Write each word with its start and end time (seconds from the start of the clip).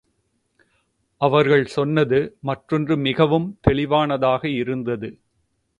அவர்கள் 1.21 1.65
சொன்னது 1.65 2.37
மற்றொன்று 2.41 2.97
மிகவும் 2.97 3.57
தெளிவானதாக 3.61 4.49
இருந்தது. 4.49 5.11